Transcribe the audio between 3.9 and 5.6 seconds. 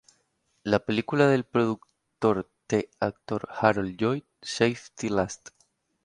Lloyd, "Safety Last!